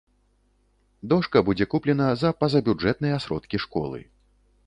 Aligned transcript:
Дошка 1.11 1.37
будзе 1.49 1.67
куплена 1.75 2.07
за 2.23 2.29
пазабюджэтныя 2.41 3.21
сродкі 3.27 3.57
школы. 3.67 3.99